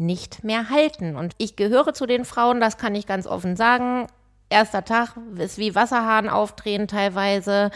nicht 0.01 0.45
mehr 0.45 0.71
halten. 0.71 1.17
Und 1.17 1.35
ich 1.39 1.57
gehöre 1.57 1.95
zu 1.95 2.07
den 2.07 2.25
Frauen, 2.25 2.61
das 2.61 2.79
kann 2.79 2.95
ich 2.95 3.07
ganz 3.07 3.27
offen 3.27 3.57
sagen. 3.57 4.07
Erster 4.51 4.85
Tag 4.85 5.15
ist 5.37 5.59
wie 5.59 5.75
Wasserhahn 5.75 6.29
aufdrehen 6.29 6.89
teilweise. 6.89 7.71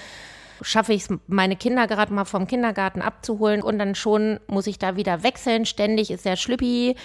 Schaffe 0.62 0.92
ich 0.92 1.02
es, 1.02 1.18
meine 1.26 1.56
Kinder 1.56 1.86
gerade 1.86 2.12
mal 2.12 2.24
vom 2.24 2.46
Kindergarten 2.46 3.02
abzuholen 3.02 3.62
und 3.62 3.78
dann 3.78 3.94
schon 3.94 4.38
muss 4.46 4.66
ich 4.66 4.78
da 4.78 4.96
wieder 4.96 5.22
wechseln. 5.22 5.66
Ständig 5.66 6.10
ist 6.10 6.24
der 6.24 6.36
Schlüppi 6.36 6.96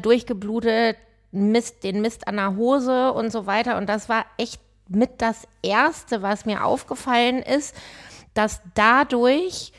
durchgeblutet, 0.00 0.96
Mist, 1.32 1.84
den 1.84 2.00
Mist 2.00 2.28
an 2.28 2.36
der 2.36 2.56
Hose 2.56 3.12
und 3.12 3.30
so 3.30 3.46
weiter. 3.46 3.76
Und 3.78 3.88
das 3.88 4.08
war 4.08 4.24
echt 4.36 4.60
mit 4.88 5.22
das 5.22 5.46
Erste, 5.62 6.22
was 6.22 6.44
mir 6.44 6.64
aufgefallen 6.64 7.42
ist, 7.42 7.74
dass 8.34 8.60
dadurch 8.74 9.72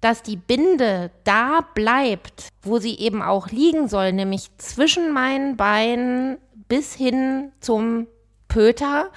dass 0.00 0.22
die 0.22 0.36
Binde 0.36 1.10
da 1.24 1.60
bleibt, 1.74 2.48
wo 2.62 2.78
sie 2.78 2.98
eben 2.98 3.22
auch 3.22 3.48
liegen 3.48 3.88
soll, 3.88 4.12
nämlich 4.12 4.48
zwischen 4.58 5.12
meinen 5.12 5.56
Beinen 5.56 6.38
bis 6.68 6.94
hin 6.94 7.52
zum 7.60 8.06
Pöter, 8.48 9.10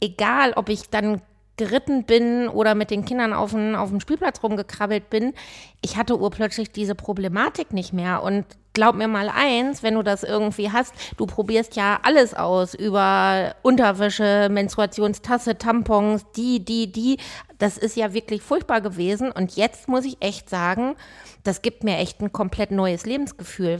egal 0.00 0.52
ob 0.54 0.68
ich 0.68 0.88
dann 0.90 1.20
geritten 1.62 2.04
bin 2.04 2.48
oder 2.48 2.74
mit 2.74 2.90
den 2.90 3.04
Kindern 3.04 3.32
auf 3.32 3.52
dem, 3.52 3.76
auf 3.76 3.90
dem 3.90 4.00
Spielplatz 4.00 4.42
rumgekrabbelt 4.42 5.10
bin, 5.10 5.32
ich 5.80 5.96
hatte 5.96 6.18
urplötzlich 6.18 6.72
diese 6.72 6.96
Problematik 6.96 7.72
nicht 7.72 7.92
mehr. 7.92 8.22
Und 8.24 8.44
glaub 8.72 8.96
mir 8.96 9.06
mal 9.06 9.28
eins, 9.28 9.84
wenn 9.84 9.94
du 9.94 10.02
das 10.02 10.24
irgendwie 10.24 10.72
hast, 10.72 10.92
du 11.16 11.26
probierst 11.26 11.76
ja 11.76 12.00
alles 12.02 12.34
aus 12.34 12.74
über 12.74 13.54
Unterwäsche, 13.62 14.48
Menstruationstasse, 14.50 15.56
Tampons, 15.56 16.24
die, 16.34 16.64
die, 16.64 16.90
die. 16.90 17.18
Das 17.58 17.78
ist 17.78 17.96
ja 17.96 18.12
wirklich 18.12 18.42
furchtbar 18.42 18.80
gewesen. 18.80 19.30
Und 19.30 19.54
jetzt 19.54 19.86
muss 19.86 20.04
ich 20.04 20.16
echt 20.20 20.50
sagen, 20.50 20.96
das 21.44 21.62
gibt 21.62 21.84
mir 21.84 21.98
echt 21.98 22.20
ein 22.20 22.32
komplett 22.32 22.72
neues 22.72 23.06
Lebensgefühl. 23.06 23.78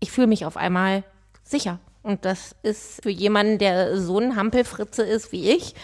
Ich 0.00 0.12
fühle 0.12 0.26
mich 0.26 0.44
auf 0.44 0.58
einmal 0.58 1.02
sicher. 1.44 1.78
Und 2.02 2.24
das 2.24 2.54
ist 2.62 3.02
für 3.02 3.10
jemanden, 3.10 3.58
der 3.58 3.98
so 3.98 4.18
ein 4.18 4.36
Hampelfritze 4.36 5.02
ist 5.02 5.32
wie 5.32 5.50
ich, 5.50 5.74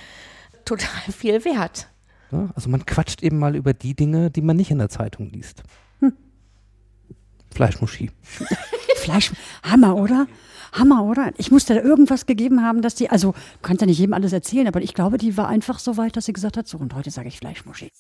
total 0.65 1.13
viel 1.13 1.45
wert. 1.45 1.89
Ja, 2.31 2.51
also 2.55 2.71
man 2.71 2.87
quatscht 2.87 3.23
eben 3.23 3.39
mal 3.39 3.57
über 3.57 3.75
die 3.75 3.95
Dinge, 3.95 4.31
die 4.31 4.41
man 4.41 4.57
nicht 4.57 4.71
in 4.71 4.79
der 4.79 4.89
Zeitung 4.89 5.31
liest. 5.31 5.63
Fleischmuschi. 7.53 8.11
Fleisch, 8.97 9.33
Hammer, 9.63 9.97
oder? 9.97 10.27
Hammer, 10.73 11.05
oder? 11.05 11.33
Ich 11.37 11.51
musste 11.51 11.75
da 11.75 11.83
irgendwas 11.83 12.25
gegeben 12.25 12.63
haben, 12.63 12.81
dass 12.81 12.95
die, 12.95 13.11
also, 13.11 13.33
du 13.33 13.39
kannst 13.63 13.83
ja 13.83 13.87
nicht 13.87 13.99
jedem 13.99 14.15
alles 14.15 14.33
erzählen, 14.33 14.67
aber 14.67 14.81
ich 14.81 14.95
glaube, 14.95 15.19
die 15.19 15.37
war 15.37 15.49
einfach 15.49 15.79
so 15.79 15.97
weit, 15.97 16.17
dass 16.17 16.25
sie 16.25 16.33
gesagt 16.33 16.57
hat, 16.57 16.67
so, 16.67 16.79
und 16.79 16.95
heute 16.95 17.11
sage 17.11 17.29
ich 17.29 17.39
Fleischmuschi. 17.39 17.91